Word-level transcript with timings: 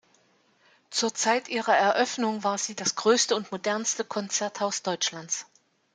Zur 0.89 1.13
Zeit 1.13 1.47
ihrer 1.47 1.77
Eröffnung 1.77 2.43
war 2.43 2.57
sie 2.57 2.73
das 2.73 2.95
größte 2.95 3.35
und 3.35 3.51
modernste 3.51 4.03
Konzerthaus 4.03 4.81
Deutschlands. 4.81 5.45